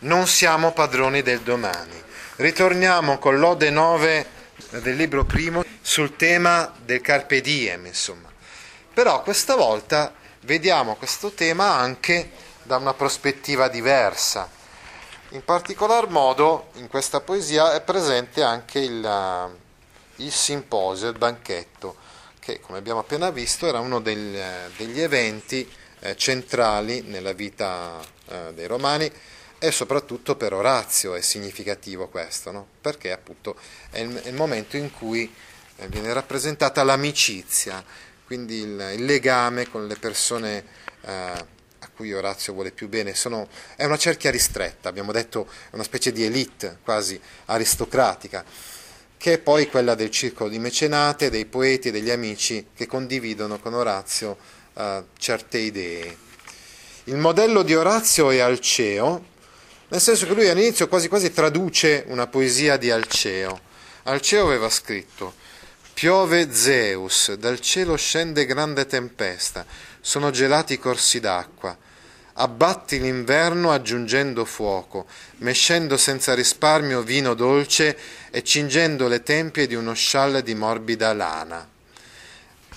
[0.00, 2.00] non siamo padroni del domani.
[2.36, 4.26] Ritorniamo con l'Ode 9
[4.82, 8.30] del libro primo sul tema del Carpe Diem, insomma.
[8.94, 12.30] Però questa volta vediamo questo tema anche
[12.62, 14.48] da una prospettiva diversa.
[15.30, 19.56] In particolar modo in questa poesia è presente anche il,
[20.16, 21.96] il simposio, il banchetto,
[22.38, 25.68] che come abbiamo appena visto era uno del, degli eventi
[26.00, 29.10] eh, centrali nella vita eh, dei romani
[29.58, 32.66] e soprattutto per Orazio è significativo questo, no?
[32.80, 33.56] perché appunto
[33.90, 35.32] è il, è il, momento in cui
[35.76, 37.84] eh, viene rappresentata l'amicizia,
[38.24, 40.64] quindi il, il legame con le persone
[41.00, 43.14] eh, a cui Orazio vuole più bene.
[43.14, 48.44] Sono, è una cerchia ristretta, abbiamo detto è una specie di elite quasi aristocratica,
[49.16, 53.58] che è poi quella del circolo di mecenate, dei poeti e degli amici che condividono
[53.58, 54.38] con Orazio
[54.74, 56.26] uh, certe idee.
[57.04, 59.36] Il modello di Orazio è Alceo,
[59.88, 63.60] nel senso che lui all'inizio quasi quasi traduce una poesia di Alceo.
[64.04, 65.34] Alceo aveva scritto
[65.94, 69.66] Piove Zeus, dal cielo scende grande tempesta,
[70.00, 71.76] sono gelati i corsi d'acqua.
[72.34, 75.06] Abbatti l'inverno aggiungendo fuoco,
[75.38, 77.98] mescendo senza risparmio vino dolce
[78.30, 81.68] e cingendo le tempie di uno scialle di morbida lana.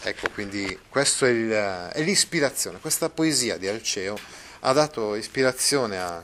[0.01, 2.79] Ecco, quindi questa è, l'ispirazione.
[2.79, 4.17] Questa poesia di Alceo
[4.61, 6.23] ha dato ispirazione a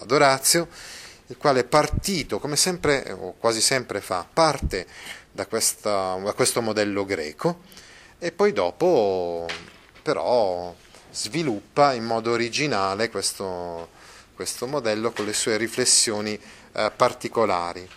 [0.00, 0.68] ad Orazio,
[1.26, 4.86] il quale è partito, come sempre o quasi sempre fa, parte
[5.30, 7.60] da, questa, da questo modello greco
[8.18, 9.46] e poi dopo
[10.02, 10.74] però
[11.10, 13.88] sviluppa in modo originale questo,
[14.34, 16.38] questo modello con le sue riflessioni
[16.72, 17.88] eh, particolari.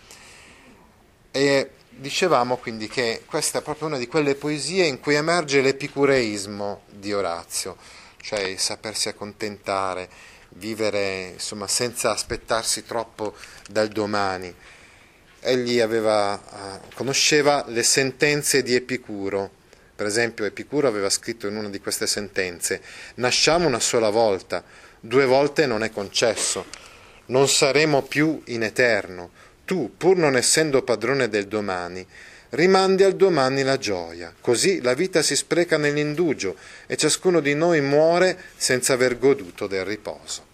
[1.31, 6.81] E dicevamo quindi che questa è proprio una di quelle poesie in cui emerge l'epicureismo
[6.90, 7.78] di Orazio,
[8.22, 10.09] cioè il sapersi accontentare,
[10.56, 13.36] vivere insomma, senza aspettarsi troppo
[13.70, 14.53] dal domani.
[15.40, 19.52] Egli aveva, eh, conosceva le sentenze di Epicuro.
[19.96, 22.81] Per esempio, Epicuro aveva scritto in una di queste sentenze:
[23.16, 24.63] Nasciamo una sola volta,
[25.00, 26.66] due volte non è concesso,
[27.28, 29.31] non saremo più in eterno.
[29.66, 32.06] Tu, pur non essendo padrone del domani,
[32.50, 34.34] rimandi al domani la gioia.
[34.40, 39.85] Così la vita si spreca nell'indugio e ciascuno di noi muore senza aver goduto del
[39.85, 40.46] riposo.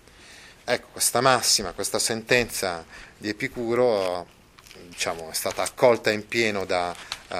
[0.66, 2.86] Ecco, questa massima, questa sentenza
[3.18, 4.26] di Epicuro
[4.88, 6.96] diciamo, è stata accolta in pieno da,
[7.30, 7.36] uh,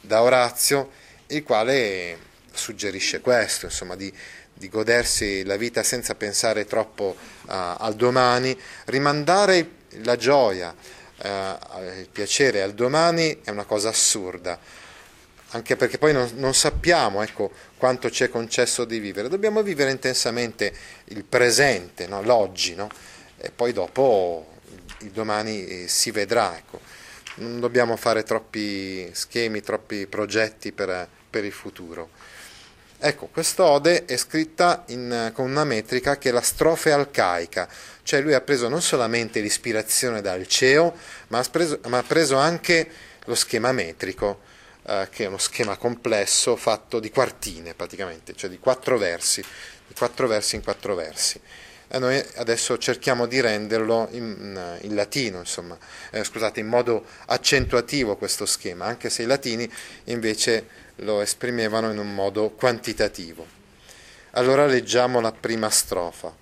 [0.00, 0.90] da Orazio,
[1.28, 2.18] il quale
[2.52, 4.12] suggerisce questo, insomma, di,
[4.54, 9.68] di godersi la vita senza pensare troppo uh, al domani, rimandare
[10.02, 10.74] la gioia,
[11.22, 14.58] uh, il piacere al domani è una cosa assurda
[15.50, 19.90] anche perché poi non, non sappiamo ecco, quanto ci è concesso di vivere, dobbiamo vivere
[19.90, 20.72] intensamente
[21.06, 22.20] il presente, no?
[22.22, 22.88] l'oggi, no?
[23.38, 24.54] e poi dopo
[25.00, 26.56] il domani eh, si vedrà.
[26.56, 26.80] Ecco.
[27.36, 32.10] Non dobbiamo fare troppi schemi, troppi progetti per, per il futuro.
[32.98, 37.68] Ecco, quest'ode è scritta in, con una metrica che è la strofe alcaica,
[38.02, 40.96] cioè lui ha preso non solamente l'ispirazione dal CEO,
[41.28, 42.88] ma ha preso, ma ha preso anche
[43.26, 44.40] lo schema metrico
[44.86, 49.42] eh, che è uno schema complesso fatto di quartine praticamente, cioè di quattro versi,
[49.86, 51.38] di quattro versi in quattro versi.
[51.88, 55.76] E noi adesso cerchiamo di renderlo in, in latino, insomma,
[56.10, 59.70] eh, scusate, in modo accentuativo questo schema, anche se i latini
[60.04, 63.46] invece lo esprimevano in un modo quantitativo.
[64.32, 66.34] Allora leggiamo la prima strofa.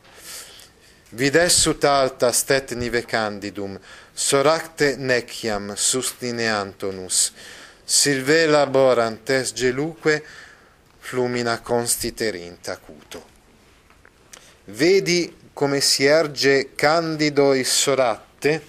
[1.11, 3.79] Videssut alta stet nive candidum,
[4.13, 7.33] soracte neciam sustineantonus,
[7.87, 10.25] Silve laborantes geluque
[10.99, 13.23] flumina constiterint acuto.
[14.65, 18.63] Vedi come si erge candido il soratte,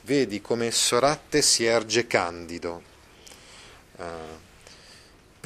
[0.00, 2.82] vedi come il soratte si erge candido
[3.96, 4.04] uh,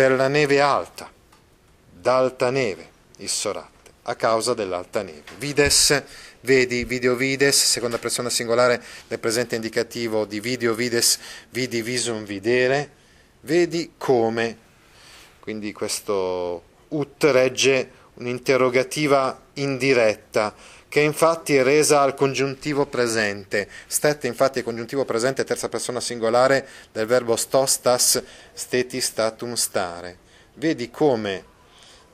[0.01, 1.13] per la neve alta,
[1.93, 2.89] d'alta neve
[3.19, 5.25] il soratte, a causa dell'alta neve.
[5.37, 6.03] Vides,
[6.41, 11.19] vedi, video vides, seconda persona singolare del presente indicativo di video vides,
[11.51, 12.93] vidi visum videre,
[13.43, 14.57] Vedi come,
[15.39, 20.55] quindi questo ut regge un'interrogativa indiretta
[20.91, 23.69] che infatti è resa al congiuntivo presente.
[23.87, 28.21] Stette infatti è congiuntivo presente terza persona singolare del verbo stostas
[28.53, 30.19] steti statum stare.
[30.55, 31.45] Vedi come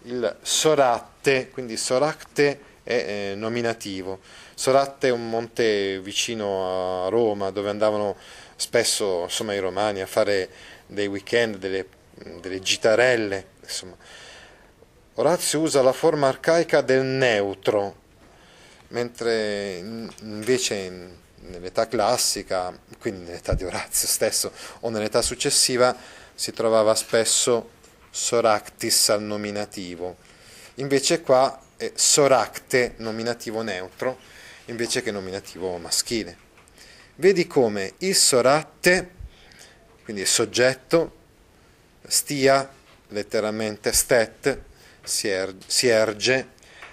[0.02, 4.20] il soratte, quindi soracte è eh, nominativo.
[4.54, 8.14] Soratte è un monte vicino a Roma dove andavano
[8.56, 10.50] spesso insomma, i romani a fare
[10.86, 11.86] dei weekend, delle,
[12.42, 13.96] delle gitarelle, insomma.
[15.14, 18.04] Orazio usa la forma arcaica del neutro,
[18.88, 19.76] mentre
[20.20, 25.96] invece nell'età classica, quindi nell'età di Orazio stesso o nell'età successiva,
[26.34, 27.70] si trovava spesso
[28.10, 30.16] soractis al nominativo.
[30.76, 34.18] Invece qua è soracte nominativo neutro
[34.66, 36.44] invece che nominativo maschile.
[37.16, 39.10] Vedi come il soratte,
[40.04, 41.14] quindi il soggetto,
[42.06, 42.68] stia,
[43.08, 44.60] letteralmente stet,
[45.02, 46.48] si, er, si erge,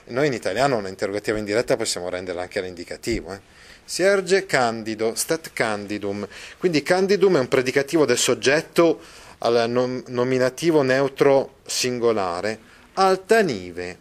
[0.05, 3.39] noi in italiano un'interrogativa indiretta possiamo renderla anche all'indicativo, eh?
[3.85, 6.27] si erge candido, stat candidum,
[6.57, 8.99] quindi candidum è un predicativo del soggetto
[9.39, 12.59] al nom- nominativo neutro singolare,
[12.93, 13.97] alta nive,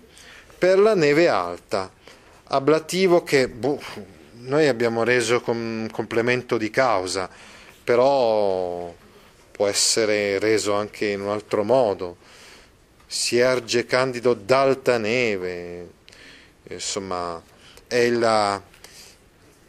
[0.57, 1.91] per la neve alta,
[2.45, 3.81] ablativo che boh,
[4.43, 7.29] noi abbiamo reso con complemento di causa,
[7.83, 8.95] però
[9.51, 12.17] può essere reso anche in un altro modo.
[13.13, 15.91] Si erge candido d'alta neve,
[16.63, 17.43] insomma,
[17.87, 18.59] è, la,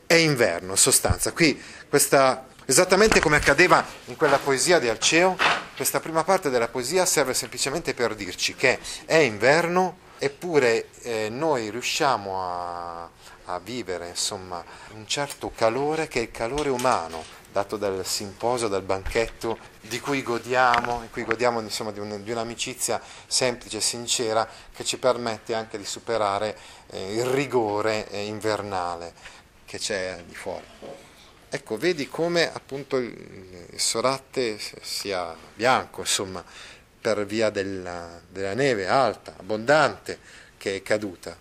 [0.08, 1.34] è inverno in sostanza.
[1.34, 5.36] Qui questa, esattamente come accadeva in quella poesia di Alceo,
[5.76, 11.70] questa prima parte della poesia serve semplicemente per dirci che è inverno, eppure eh, noi
[11.70, 13.10] riusciamo a,
[13.44, 14.64] a vivere insomma,
[14.94, 20.24] un certo calore che è il calore umano dato dal simposio, dal banchetto di cui
[20.24, 25.54] godiamo, in cui godiamo insomma, di, un, di, un'amicizia semplice e sincera che ci permette
[25.54, 26.58] anche di superare
[26.90, 29.14] eh, il rigore eh, invernale
[29.66, 30.66] che c'è di fuori.
[31.48, 36.44] Ecco, vedi come appunto il, il soratte sia bianco, insomma,
[37.00, 40.18] per via della, della neve alta, abbondante,
[40.58, 41.38] che è caduta.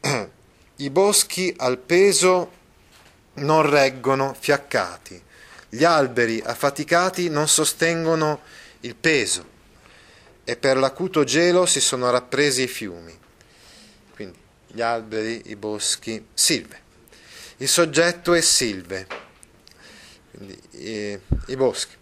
[0.78, 2.64] I boschi al peso
[3.36, 5.22] non reggono fiaccati,
[5.68, 8.40] gli alberi affaticati non sostengono
[8.80, 9.54] il peso
[10.44, 13.18] e per l'acuto gelo si sono rappresi i fiumi.
[14.14, 14.38] Quindi
[14.68, 16.84] gli alberi, i boschi, silve.
[17.58, 19.06] Il soggetto è silve,
[20.30, 21.96] quindi i, i boschi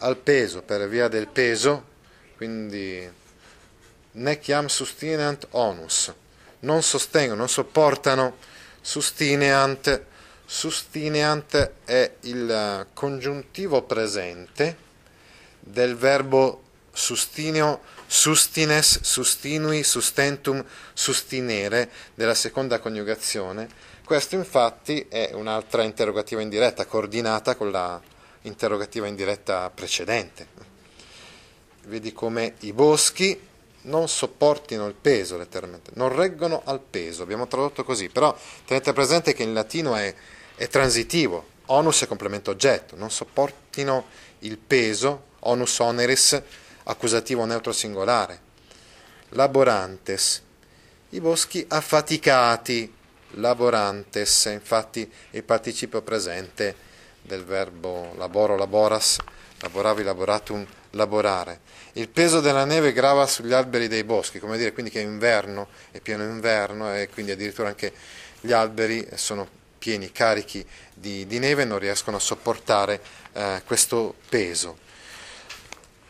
[0.00, 1.84] al peso per via del peso,
[2.36, 3.08] quindi
[4.12, 6.12] neciam sustineant onus,
[6.60, 8.36] non sostengono, non sopportano
[8.88, 10.02] sustineant,
[10.46, 14.76] sustineant è il congiuntivo presente
[15.60, 20.64] del verbo sustineo, sustines, sustinui, sustentum,
[20.94, 23.68] sustinere della seconda coniugazione.
[24.02, 28.00] Questo infatti è un'altra interrogativa indiretta coordinata con la
[28.42, 30.46] interrogativa indiretta precedente.
[31.84, 33.38] Vedi come i boschi
[33.82, 39.32] non sopportino il peso, letteralmente, non reggono al peso, abbiamo tradotto così, però tenete presente
[39.32, 40.14] che in latino è,
[40.56, 44.06] è transitivo, onus è complemento oggetto, non sopportino
[44.40, 46.42] il peso, onus oneris,
[46.84, 48.46] accusativo neutro singolare.
[49.30, 50.42] Laborantes,
[51.10, 52.94] i boschi affaticati,
[53.32, 56.86] laborantes, infatti il participio presente
[57.22, 59.18] del verbo laboro, laboras,
[59.60, 61.60] laboravi, laboratum, laborare.
[61.94, 65.68] Il peso della neve grava sugli alberi dei boschi, come dire quindi che è inverno,
[65.90, 67.92] è pieno inverno e quindi addirittura anche
[68.40, 69.46] gli alberi sono
[69.78, 70.64] pieni, carichi
[70.94, 73.00] di, di neve e non riescono a sopportare
[73.32, 74.86] eh, questo peso.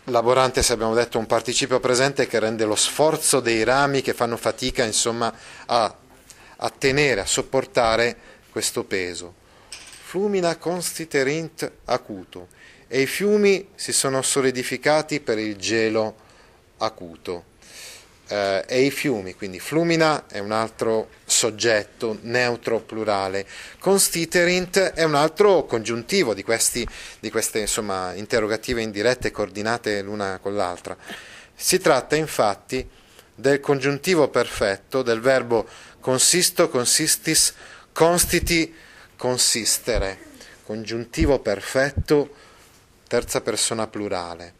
[0.05, 4.39] Laborante, se abbiamo detto, un participio presente che rende lo sforzo dei rami che fanno
[4.39, 5.33] fatica insomma,
[5.67, 5.95] a,
[6.57, 8.17] a tenere, a sopportare
[8.51, 9.47] questo peso
[10.08, 12.49] flumina constiterint acuto,
[12.89, 16.17] e i fiumi si sono solidificati per il gelo
[16.79, 17.45] acuto.
[18.31, 23.47] Eh, e i fiumi, quindi flumina è un altro soggetto neutro plurale,
[23.79, 26.87] constiterint è un altro congiuntivo di, questi,
[27.21, 30.95] di queste insomma, interrogative indirette coordinate l'una con l'altra.
[31.55, 32.87] Si tratta infatti
[33.35, 35.67] del congiuntivo perfetto del verbo
[36.01, 37.55] consisto, consistis,
[37.93, 38.75] constiti,
[39.17, 40.19] consistere,
[40.65, 42.47] congiuntivo perfetto,
[43.08, 44.55] terza persona plurale.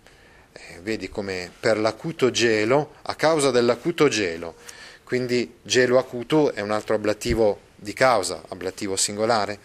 [0.52, 4.57] Eh, vedi come per l'acuto gelo, a causa dell'acuto gelo,
[5.05, 9.59] quindi gelo acuto è un altro ablativo di causa, ablativo singolare,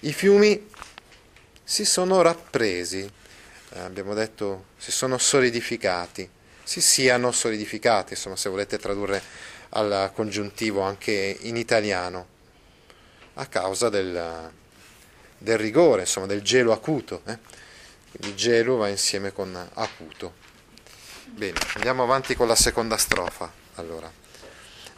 [0.00, 0.68] i fiumi
[1.62, 6.28] si sono rappresi, eh, abbiamo detto si sono solidificati,
[6.62, 9.22] si siano solidificati, insomma se volete tradurre
[9.70, 12.26] al congiuntivo anche in italiano
[13.34, 14.50] a causa del,
[15.38, 17.22] del rigore, insomma, del gelo acuto.
[17.26, 17.38] Eh?
[18.12, 20.34] Quindi gelo va insieme con acuto.
[21.24, 23.50] Bene, andiamo avanti con la seconda strofa.
[23.76, 24.10] Allora.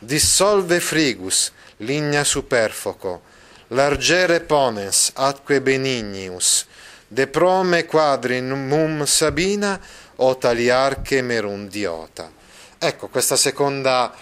[0.01, 3.23] Dissolve frigus, ligna superfoco,
[3.69, 6.67] largere ponens atque benignius,
[7.07, 9.81] de prome quadri mum sabina
[10.17, 12.31] o taliarche merundiota.
[12.77, 14.13] Ecco, questa seconda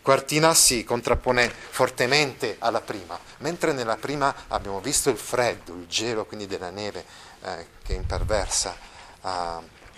[0.00, 6.24] quartina si contrappone fortemente alla prima, mentre nella prima abbiamo visto il freddo, il gelo
[6.24, 7.04] quindi della neve
[7.42, 8.76] eh, che imperversa
[9.22, 9.28] eh,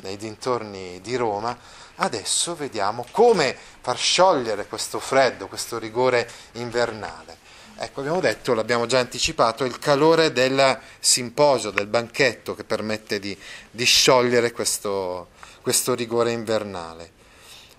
[0.02, 1.56] nei dintorni di Roma,
[1.96, 7.38] adesso vediamo come far sciogliere questo freddo, questo rigore invernale.
[7.82, 13.34] Ecco, abbiamo detto, l'abbiamo già anticipato, il calore del simposio, del banchetto che permette di,
[13.70, 15.28] di sciogliere questo,
[15.62, 17.12] questo rigore invernale.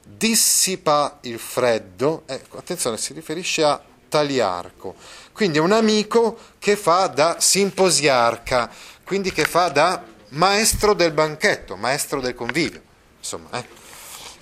[0.04, 4.96] Dissipa il freddo, ecco, attenzione, si riferisce a Taliarco,
[5.34, 8.72] quindi è un amico che fa da simposiarca,
[9.12, 12.82] quindi che fa da maestro del banchetto, maestro del convivio,
[13.18, 13.50] insomma.
[13.60, 13.66] Eh.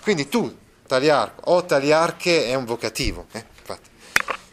[0.03, 3.45] Quindi tu, Taliarco, o Taliarche è un vocativo, eh,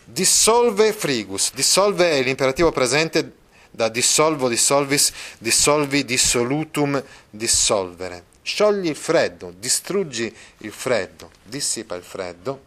[0.07, 3.33] Dissolve frigus, dissolve è l'imperativo presente
[3.71, 8.25] da dissolvo, dissolvis, dissolvi, dissolutum, dissolvere.
[8.41, 12.65] Sciogli il freddo, distruggi il freddo, dissipa il freddo.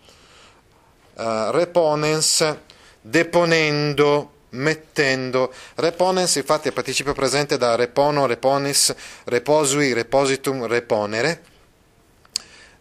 [1.15, 2.57] Uh, reponens,
[3.01, 5.53] deponendo, mettendo.
[5.75, 8.93] Reponens infatti è participio presente da repono, reponis,
[9.25, 11.43] reposui, repositum, reponere.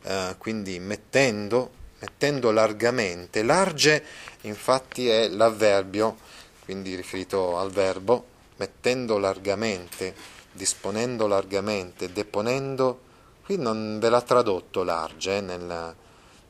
[0.02, 3.42] Uh, quindi mettendo, mettendo largamente.
[3.42, 4.04] Large
[4.42, 6.16] infatti è l'avverbio,
[6.64, 10.14] quindi riferito al verbo, mettendo largamente,
[10.52, 13.00] disponendo largamente, deponendo,
[13.44, 15.94] qui non ve l'ha tradotto large eh, nella,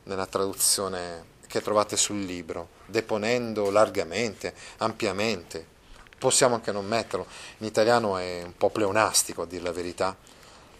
[0.03, 5.65] nella traduzione che trovate sul libro, deponendo largamente, ampiamente.
[6.17, 7.25] Possiamo anche non metterlo,
[7.59, 10.15] in italiano è un po' pleonastico a dire la verità.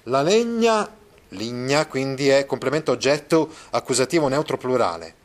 [0.03, 0.89] La legna,
[1.29, 5.15] ligna, quindi è complemento oggetto accusativo neutro plurale.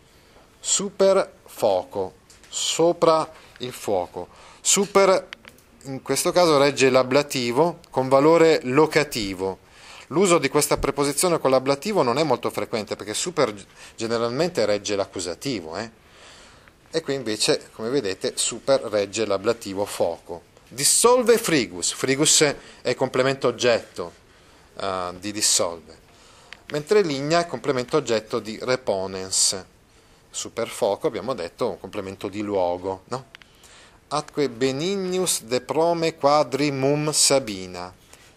[0.61, 2.15] Super fuoco,
[2.49, 4.29] sopra il fuoco.
[4.61, 5.29] Super
[5.85, 9.59] in questo caso regge l'ablativo con valore locativo.
[10.09, 13.55] L'uso di questa preposizione con l'ablativo non è molto frequente perché super
[13.95, 15.77] generalmente regge l'accusativo.
[15.77, 15.91] Eh?
[16.95, 20.43] E qui invece, come vedete, super regge l'ablativo fuoco.
[20.69, 21.93] Dissolve frigus.
[21.93, 24.13] Frigus è complemento oggetto
[24.75, 25.99] uh, di dissolve,
[26.69, 29.65] mentre ligna è complemento oggetto di reponens
[30.31, 33.25] superfoco, abbiamo detto un complemento di luogo, no?
[34.07, 34.49] Atque
[35.67, 37.93] prome quadri mum sabina,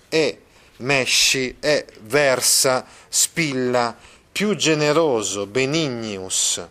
[0.10, 0.42] e
[0.78, 3.96] mesci, e versa, spilla,
[4.32, 6.70] più generoso, benignius,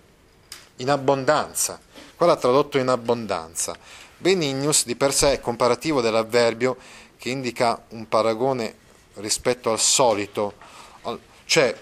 [0.76, 1.80] in abbondanza.
[2.16, 3.76] Qua l'ha tradotto in abbondanza.
[4.18, 6.76] Benignius di per sé è comparativo dell'avverbio
[7.18, 8.74] che indica un paragone
[9.14, 10.54] rispetto al solito,
[11.44, 11.74] cioè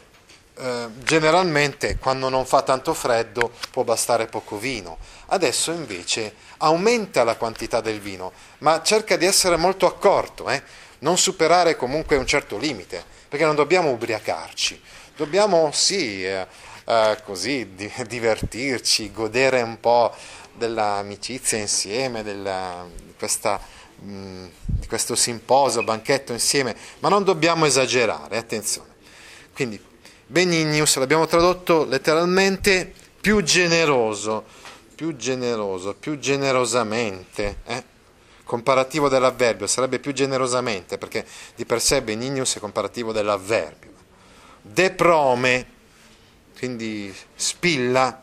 [0.56, 4.98] eh, generalmente quando non fa tanto freddo può bastare poco vino.
[5.26, 10.62] Adesso invece aumenta la quantità del vino, ma cerca di essere molto accorto, eh?
[11.00, 14.80] non superare comunque un certo limite, perché non dobbiamo ubriacarci,
[15.16, 16.46] dobbiamo sì, eh,
[16.84, 20.14] eh così di, divertirci, godere un po'
[20.54, 23.60] dell'amicizia insieme, della, di, questa,
[24.00, 28.92] mh, mm, di questo simposio, banchetto insieme, ma non dobbiamo esagerare, attenzione.
[29.52, 29.80] Quindi
[30.26, 34.44] Benignius, l'abbiamo tradotto letteralmente più generoso,
[34.94, 37.58] più generoso, più generosamente.
[37.66, 37.84] Eh?
[38.42, 43.92] Comparativo dell'avverbio sarebbe più generosamente, perché di per sé benignius è comparativo dell'avverbio.
[44.62, 45.66] Deprome,
[46.64, 48.22] quindi spilla,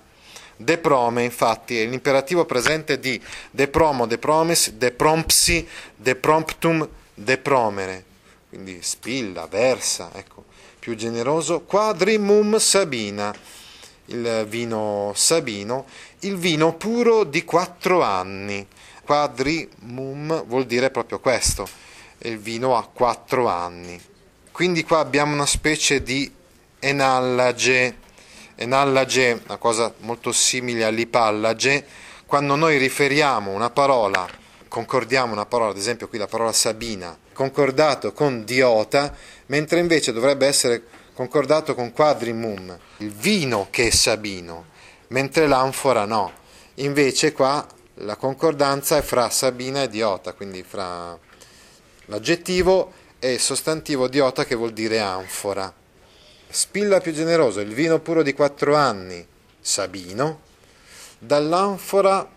[0.55, 3.21] deprome infatti è l'imperativo presente di
[3.51, 8.03] depromo, depromis, deprompsi, depromptum, depromere,
[8.49, 10.45] quindi spilla, versa, ecco
[10.79, 13.31] più generoso, quadrimum sabina,
[14.05, 15.85] il vino sabino,
[16.21, 18.65] il vino puro di quattro anni.
[19.03, 21.67] Quadrimum vuol dire proprio questo,
[22.23, 24.01] il vino ha quattro anni.
[24.51, 26.39] Quindi qua abbiamo una specie di
[26.81, 27.95] enallage,
[28.61, 31.85] enallage, una cosa molto simile all'ipallage,
[32.25, 34.27] quando noi riferiamo una parola,
[34.67, 39.13] concordiamo una parola, ad esempio qui la parola sabina, concordato con diota,
[39.47, 44.65] mentre invece dovrebbe essere concordato con quadrimum, il vino che è sabino,
[45.07, 46.31] mentre l'anfora no.
[46.75, 51.17] Invece qua la concordanza è fra sabina e diota, quindi fra
[52.05, 55.80] l'aggettivo e il sostantivo diota che vuol dire anfora.
[56.51, 59.25] Spilla più generoso, il vino puro di quattro anni,
[59.61, 60.41] sabino,
[61.17, 62.29] dall'anfora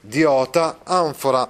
[0.00, 1.48] diota, anfora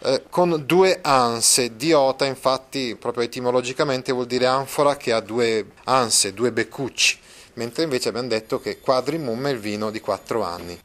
[0.00, 1.76] eh, con due anse.
[1.76, 7.20] Diota, infatti, proprio etimologicamente vuol dire anfora che ha due anse, due beccucci,
[7.54, 10.76] mentre invece abbiamo detto che quadrimum è il vino di quattro anni.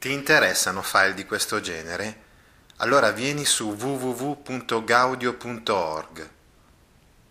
[0.00, 2.26] Ti interessano file di questo genere?
[2.78, 6.38] Allora vieni su www.gaudio.org